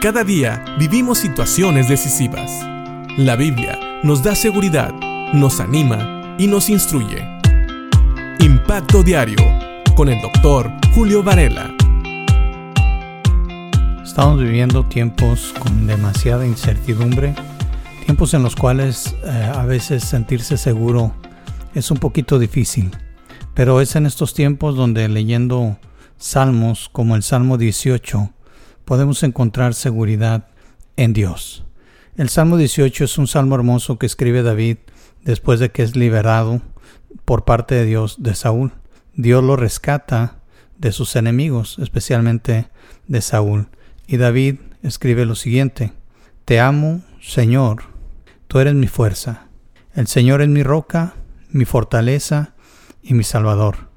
Cada 0.00 0.22
día 0.22 0.64
vivimos 0.78 1.18
situaciones 1.18 1.88
decisivas. 1.88 2.52
La 3.16 3.34
Biblia 3.34 3.76
nos 4.04 4.22
da 4.22 4.36
seguridad, 4.36 4.94
nos 5.32 5.58
anima 5.58 6.36
y 6.38 6.46
nos 6.46 6.70
instruye. 6.70 7.26
Impacto 8.38 9.02
Diario 9.02 9.44
con 9.96 10.08
el 10.08 10.22
doctor 10.22 10.70
Julio 10.94 11.24
Varela. 11.24 11.74
Estamos 14.04 14.40
viviendo 14.40 14.86
tiempos 14.86 15.52
con 15.58 15.88
demasiada 15.88 16.46
incertidumbre, 16.46 17.34
tiempos 18.06 18.34
en 18.34 18.44
los 18.44 18.54
cuales 18.54 19.16
eh, 19.24 19.52
a 19.52 19.64
veces 19.64 20.04
sentirse 20.04 20.58
seguro 20.58 21.12
es 21.74 21.90
un 21.90 21.98
poquito 21.98 22.38
difícil, 22.38 22.92
pero 23.52 23.80
es 23.80 23.96
en 23.96 24.06
estos 24.06 24.32
tiempos 24.32 24.76
donde 24.76 25.08
leyendo 25.08 25.76
salmos 26.18 26.88
como 26.88 27.16
el 27.16 27.24
Salmo 27.24 27.58
18 27.58 28.32
podemos 28.88 29.22
encontrar 29.22 29.74
seguridad 29.74 30.48
en 30.96 31.12
Dios. 31.12 31.62
El 32.16 32.30
Salmo 32.30 32.56
18 32.56 33.04
es 33.04 33.18
un 33.18 33.26
salmo 33.26 33.54
hermoso 33.54 33.98
que 33.98 34.06
escribe 34.06 34.42
David 34.42 34.78
después 35.22 35.60
de 35.60 35.70
que 35.70 35.82
es 35.82 35.94
liberado 35.94 36.62
por 37.26 37.44
parte 37.44 37.74
de 37.74 37.84
Dios 37.84 38.22
de 38.22 38.34
Saúl. 38.34 38.72
Dios 39.12 39.44
lo 39.44 39.56
rescata 39.56 40.38
de 40.78 40.92
sus 40.92 41.16
enemigos, 41.16 41.78
especialmente 41.80 42.70
de 43.08 43.20
Saúl. 43.20 43.68
Y 44.06 44.16
David 44.16 44.54
escribe 44.82 45.26
lo 45.26 45.34
siguiente, 45.34 45.92
Te 46.46 46.58
amo, 46.58 47.02
Señor, 47.20 47.82
tú 48.46 48.58
eres 48.58 48.72
mi 48.72 48.86
fuerza. 48.86 49.48
El 49.92 50.06
Señor 50.06 50.40
es 50.40 50.48
mi 50.48 50.62
roca, 50.62 51.12
mi 51.50 51.66
fortaleza 51.66 52.54
y 53.02 53.12
mi 53.12 53.22
salvador. 53.22 53.90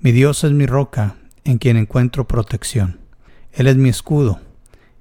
Mi 0.00 0.12
Dios 0.12 0.44
es 0.44 0.52
mi 0.52 0.66
roca 0.66 1.16
en 1.44 1.56
quien 1.56 1.78
encuentro 1.78 2.28
protección. 2.28 2.97
Él 3.58 3.66
es 3.66 3.76
mi 3.76 3.88
escudo, 3.88 4.38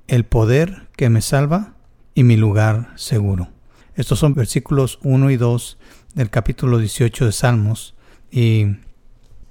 el 0.08 0.26
poder 0.26 0.88
que 0.96 1.10
me 1.10 1.22
salva 1.22 1.76
y 2.16 2.24
mi 2.24 2.38
lugar 2.38 2.90
seguro. 2.96 3.50
Estos 3.94 4.18
son 4.18 4.34
versículos 4.34 4.98
1 5.04 5.30
y 5.30 5.38
2 5.38 5.78
del 6.16 6.32
capítulo 6.32 6.80
18 6.80 7.28
de 7.28 7.32
Salmos 7.34 7.94
y 8.32 8.66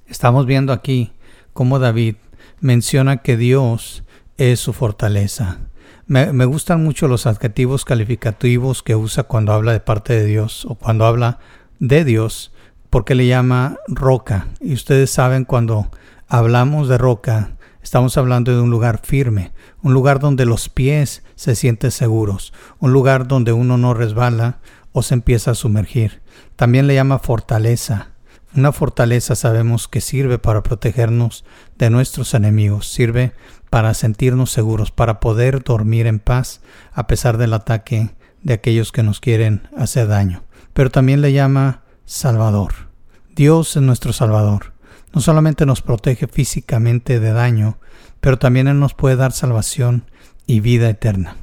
estamos 0.09 0.45
viendo 0.45 0.73
aquí 0.73 1.13
cómo 1.53 1.79
David 1.79 2.17
menciona 2.59 3.19
que 3.19 3.37
Dios 3.37 4.03
es 4.39 4.59
su 4.59 4.73
fortaleza. 4.73 5.61
Me, 6.09 6.33
me, 6.33 6.45
gustan 6.45 6.83
mucho 6.83 7.07
los 7.07 7.27
adjetivos 7.27 7.85
calificativos 7.85 8.83
que 8.83 8.97
usa 8.97 9.23
cuando 9.23 9.53
habla 9.53 9.71
de 9.71 9.79
parte 9.79 10.15
de 10.15 10.25
Dios 10.25 10.65
o 10.65 10.75
cuando 10.75 11.07
habla 11.07 11.39
de 11.79 12.05
Dios 12.05 12.53
porque 12.91 13.15
le 13.15 13.29
llama 13.29 13.79
roca. 13.87 14.49
Y 14.61 14.75
ustedes 14.75 15.11
saben 15.11 15.45
cuando 15.45 15.93
hablamos 16.27 16.89
de 16.89 16.99
roca 16.99 17.56
Estamos 17.87 18.19
hablando 18.19 18.53
de 18.53 18.61
un 18.61 18.71
lugar 18.71 19.01
firme, 19.05 19.53
un 19.81 19.95
lugar 19.95 20.19
donde 20.19 20.45
los 20.45 20.69
pies 20.69 21.23
se 21.37 21.55
sienten 21.55 21.93
seguros, 21.93 22.53
un 22.81 22.93
lugar 22.93 23.29
donde 23.29 23.53
uno 23.53 23.79
no 23.79 23.95
resbala 23.95 24.59
o 24.91 25.03
se 25.03 25.15
empieza 25.15 25.53
a 25.53 25.55
sumergir. 25.55 26.21
También 26.57 26.89
le 26.89 26.97
llama 26.97 27.21
fortaleza. 27.21 28.09
Una 28.57 28.73
fortaleza 28.73 29.37
sabemos 29.37 29.87
que 29.87 30.01
sirve 30.01 30.41
para 30.41 30.65
protegernos 30.65 31.45
de 31.79 31.91
nuestros 31.91 32.35
enemigos, 32.35 32.89
sirve 32.89 33.35
para 33.71 33.95
sentirnos 33.95 34.51
seguros, 34.51 34.91
para 34.91 35.21
poder 35.21 35.63
dormir 35.63 36.09
en 36.09 36.19
paz 36.19 36.63
a 36.93 37.07
pesar 37.07 37.39
del 37.39 37.53
ataque 37.53 38.17
de 38.43 38.55
aquellos 38.55 38.91
que 38.91 39.05
nos 39.05 39.21
quieren 39.21 39.69
hacer 39.79 40.09
daño. 40.09 40.43
Pero 40.73 40.91
también 40.91 41.21
le 41.21 41.33
llama 41.33 41.85
Salvador. 42.05 42.73
Dios 43.37 43.77
es 43.77 43.83
nuestro 43.83 44.13
Salvador 44.13 44.76
no 45.17 45.23
solamente 45.23 45.65
nos 45.65 45.81
protege 45.81 46.27
físicamente 46.27 47.21
de 47.21 47.33
daño, 47.33 47.79
pero 48.21 48.39
también 48.39 48.69
Él 48.69 48.79
nos 48.79 48.93
puede 48.93 49.17
dar 49.17 49.33
salvación 49.33 50.11
y 50.47 50.61
vida 50.61 50.91
eterna. 50.91 51.39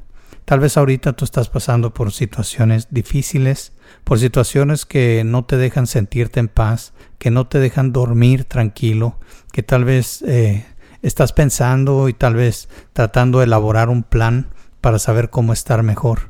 Tal 0.45 0.59
vez 0.59 0.77
ahorita 0.77 1.13
tú 1.13 1.25
estás 1.25 1.49
pasando 1.49 1.91
por 1.91 2.11
situaciones 2.11 2.89
difíciles, 2.91 3.73
por 4.03 4.19
situaciones 4.19 4.85
que 4.85 5.23
no 5.25 5.45
te 5.45 5.57
dejan 5.57 5.87
sentirte 5.87 6.39
en 6.39 6.49
paz, 6.49 6.93
que 7.17 7.31
no 7.31 7.47
te 7.47 7.57
dejan 7.57 7.91
dormir 7.93 8.43
tranquilo, 8.43 9.17
que 9.51 9.63
tal 9.63 9.85
vez 9.85 10.21
eh, 10.21 10.67
estás 11.01 11.33
pensando 11.33 12.09
y 12.09 12.13
tal 12.13 12.35
vez 12.35 12.69
tratando 12.93 13.39
de 13.39 13.45
elaborar 13.45 13.89
un 13.89 14.03
plan 14.03 14.49
para 14.81 14.99
saber 14.99 15.31
cómo 15.31 15.51
estar 15.51 15.81
mejor. 15.81 16.29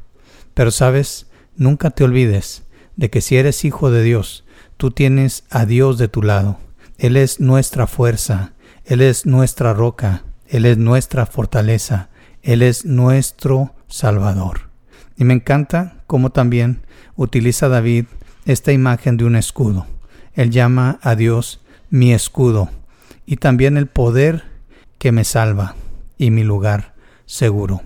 Pero 0.53 0.71
sabes, 0.71 1.27
nunca 1.57 1.89
te 1.89 2.05
olvides 2.05 2.63
de 2.95 3.09
que 3.09 3.19
si 3.19 3.35
eres 3.35 3.65
hijo 3.65 3.91
de 3.91 4.01
Dios, 4.01 4.45
tú 4.77 4.91
tienes 4.91 5.43
a 5.49 5.65
Dios 5.65 5.97
de 5.97 6.07
tu 6.07 6.21
lado 6.21 6.57
él 7.03 7.17
es 7.17 7.41
nuestra 7.41 7.85
fuerza, 7.85 8.53
Él 8.85 9.01
es 9.01 9.25
nuestra 9.25 9.73
roca, 9.73 10.23
Él 10.47 10.65
es 10.65 10.77
nuestra 10.77 11.25
fortaleza, 11.25 12.07
Él 12.41 12.61
es 12.61 12.85
nuestro 12.85 13.75
Salvador. 13.89 14.69
Y 15.17 15.25
me 15.25 15.33
encanta 15.33 15.97
cómo 16.07 16.29
también 16.29 16.85
utiliza 17.17 17.67
David 17.67 18.05
esta 18.45 18.71
imagen 18.71 19.17
de 19.17 19.25
un 19.25 19.35
escudo. 19.35 19.85
Él 20.33 20.49
llama 20.49 20.97
a 21.01 21.15
Dios 21.15 21.59
mi 21.89 22.13
escudo 22.13 22.69
y 23.25 23.35
también 23.35 23.75
el 23.75 23.87
poder 23.87 24.45
que 24.97 25.11
me 25.11 25.25
salva 25.25 25.75
y 26.17 26.31
mi 26.31 26.45
lugar 26.45 26.93
seguro. 27.25 27.81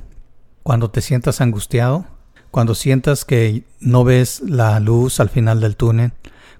Cuando 0.62 0.92
te 0.92 1.02
sientas 1.02 1.42
angustiado, 1.42 2.06
cuando 2.52 2.76
sientas 2.76 3.26
que 3.26 3.64
no 3.80 4.04
ves 4.04 4.42
la 4.42 4.80
luz 4.80 5.20
al 5.20 5.30
final 5.30 5.60
del 5.60 5.76
túnel, 5.76 6.12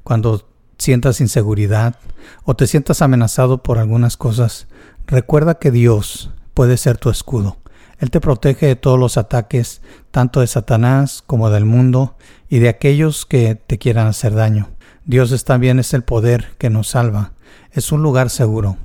cuando 0.04 0.50
sientas 0.78 1.22
inseguridad 1.22 1.96
o 2.44 2.56
te 2.56 2.68
sientas 2.68 3.02
amenazado 3.02 3.64
por 3.64 3.78
algunas 3.78 4.18
cosas, 4.18 4.68
recuerda 5.06 5.56
que 5.56 5.72
Dios 5.72 6.32
puede 6.54 6.78
ser 6.78 6.98
tu 6.98 7.10
escudo. 7.10 7.58
Él 8.00 8.12
te 8.12 8.22
protege 8.22 8.68
de 8.68 8.76
todos 8.76 9.00
los 9.00 9.18
ataques, 9.18 9.82
tanto 10.12 10.42
de 10.42 10.48
Satanás 10.48 11.24
como 11.26 11.50
del 11.50 11.66
mundo 11.66 12.16
y 12.48 12.60
de 12.60 12.70
aquellos 12.70 13.26
que 13.26 13.56
te 13.56 13.78
quieran 13.78 14.08
hacer 14.08 14.36
daño. 14.36 14.70
Dios 15.06 15.44
también 15.46 15.80
es 15.80 15.94
el 15.94 16.04
poder 16.04 16.56
que 16.58 16.70
nos 16.70 16.90
salva. 16.90 17.32
Es 17.72 17.92
un 17.92 18.04
lugar 18.04 18.30
seguro. 18.30 18.78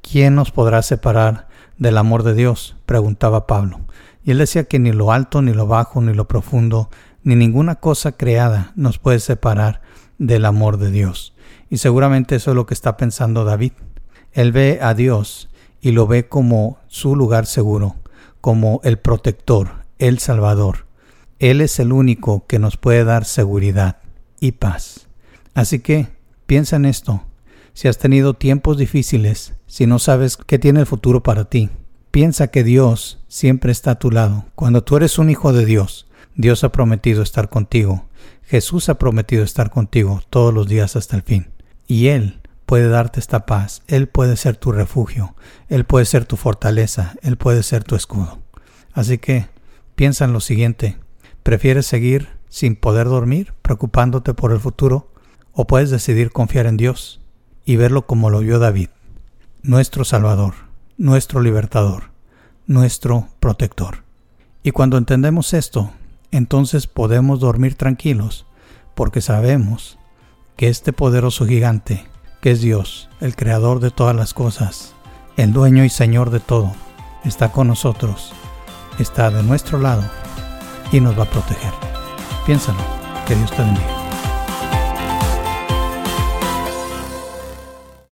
¿Quién 0.00 0.34
nos 0.34 0.50
podrá 0.50 0.82
separar 0.82 1.48
del 1.78 1.98
amor 1.98 2.22
de 2.22 2.34
Dios? 2.34 2.76
preguntaba 2.86 3.46
Pablo. 3.46 3.80
Y 4.22 4.30
él 4.30 4.38
decía 4.38 4.64
que 4.64 4.78
ni 4.78 4.92
lo 4.92 5.12
alto, 5.12 5.42
ni 5.42 5.52
lo 5.52 5.66
bajo, 5.66 6.00
ni 6.00 6.14
lo 6.14 6.26
profundo, 6.26 6.90
ni 7.22 7.36
ninguna 7.36 7.76
cosa 7.76 8.12
creada 8.12 8.72
nos 8.76 8.98
puede 8.98 9.18
separar 9.18 9.82
del 10.18 10.44
amor 10.44 10.78
de 10.78 10.90
Dios. 10.90 11.33
Y 11.74 11.78
seguramente 11.78 12.36
eso 12.36 12.52
es 12.52 12.54
lo 12.54 12.66
que 12.66 12.74
está 12.74 12.96
pensando 12.96 13.44
David. 13.44 13.72
Él 14.30 14.52
ve 14.52 14.78
a 14.80 14.94
Dios 14.94 15.48
y 15.80 15.90
lo 15.90 16.06
ve 16.06 16.28
como 16.28 16.78
su 16.86 17.16
lugar 17.16 17.46
seguro, 17.46 17.96
como 18.40 18.80
el 18.84 19.00
protector, 19.00 19.82
el 19.98 20.20
salvador. 20.20 20.86
Él 21.40 21.60
es 21.60 21.80
el 21.80 21.92
único 21.92 22.46
que 22.46 22.60
nos 22.60 22.76
puede 22.76 23.02
dar 23.02 23.24
seguridad 23.24 23.96
y 24.38 24.52
paz. 24.52 25.08
Así 25.52 25.80
que 25.80 26.06
piensa 26.46 26.76
en 26.76 26.84
esto. 26.84 27.24
Si 27.72 27.88
has 27.88 27.98
tenido 27.98 28.34
tiempos 28.34 28.78
difíciles, 28.78 29.54
si 29.66 29.88
no 29.88 29.98
sabes 29.98 30.36
qué 30.36 30.60
tiene 30.60 30.78
el 30.78 30.86
futuro 30.86 31.24
para 31.24 31.46
ti, 31.46 31.70
piensa 32.12 32.52
que 32.52 32.62
Dios 32.62 33.24
siempre 33.26 33.72
está 33.72 33.90
a 33.90 33.98
tu 33.98 34.12
lado. 34.12 34.44
Cuando 34.54 34.84
tú 34.84 34.96
eres 34.96 35.18
un 35.18 35.28
hijo 35.28 35.52
de 35.52 35.66
Dios, 35.66 36.06
Dios 36.36 36.62
ha 36.62 36.70
prometido 36.70 37.20
estar 37.20 37.48
contigo. 37.48 38.06
Jesús 38.44 38.88
ha 38.90 38.94
prometido 38.94 39.42
estar 39.42 39.70
contigo 39.70 40.22
todos 40.30 40.54
los 40.54 40.68
días 40.68 40.94
hasta 40.94 41.16
el 41.16 41.22
fin 41.22 41.53
y 41.86 42.08
Él 42.08 42.40
puede 42.66 42.88
darte 42.88 43.20
esta 43.20 43.46
paz, 43.46 43.82
Él 43.86 44.08
puede 44.08 44.36
ser 44.36 44.56
tu 44.56 44.72
refugio, 44.72 45.34
Él 45.68 45.84
puede 45.84 46.04
ser 46.04 46.24
tu 46.24 46.36
fortaleza, 46.36 47.14
Él 47.22 47.36
puede 47.36 47.62
ser 47.62 47.84
tu 47.84 47.94
escudo. 47.96 48.38
Así 48.92 49.18
que 49.18 49.48
piensa 49.94 50.24
en 50.24 50.32
lo 50.32 50.40
siguiente, 50.40 50.98
¿prefieres 51.42 51.86
seguir 51.86 52.28
sin 52.48 52.76
poder 52.76 53.06
dormir, 53.06 53.52
preocupándote 53.62 54.34
por 54.34 54.52
el 54.52 54.60
futuro? 54.60 55.10
¿O 55.52 55.66
puedes 55.66 55.90
decidir 55.90 56.30
confiar 56.30 56.66
en 56.66 56.76
Dios 56.76 57.20
y 57.64 57.76
verlo 57.76 58.06
como 58.06 58.30
lo 58.30 58.40
vio 58.40 58.58
David, 58.58 58.88
nuestro 59.62 60.04
Salvador, 60.04 60.54
nuestro 60.96 61.40
libertador, 61.40 62.10
nuestro 62.66 63.28
protector? 63.40 64.04
Y 64.62 64.70
cuando 64.70 64.96
entendemos 64.96 65.52
esto, 65.52 65.92
entonces 66.30 66.86
podemos 66.86 67.38
dormir 67.40 67.74
tranquilos, 67.76 68.46
porque 68.94 69.20
sabemos 69.20 69.98
que 70.56 70.68
este 70.68 70.92
poderoso 70.92 71.46
gigante, 71.46 72.06
que 72.40 72.52
es 72.52 72.60
Dios, 72.60 73.08
el 73.20 73.36
creador 73.36 73.80
de 73.80 73.90
todas 73.90 74.14
las 74.14 74.34
cosas, 74.34 74.94
el 75.36 75.52
dueño 75.52 75.84
y 75.84 75.88
señor 75.88 76.30
de 76.30 76.40
todo, 76.40 76.72
está 77.24 77.50
con 77.50 77.68
nosotros, 77.68 78.32
está 78.98 79.30
de 79.30 79.42
nuestro 79.42 79.78
lado 79.78 80.04
y 80.92 81.00
nos 81.00 81.18
va 81.18 81.24
a 81.24 81.30
proteger. 81.30 81.72
Piénsalo, 82.46 82.78
que 83.26 83.34
Dios 83.34 83.50
te 83.50 83.62
bendiga. 83.62 84.03